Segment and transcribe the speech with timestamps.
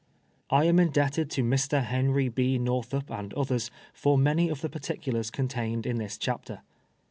[0.49, 1.85] I AM indebted to Mr.
[1.85, 2.57] Ileniy B.
[2.57, 6.63] JSTortlnip and oth ers for many of tlie particulars contained in this chapter.